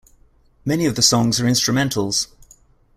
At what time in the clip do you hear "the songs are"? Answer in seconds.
0.95-1.43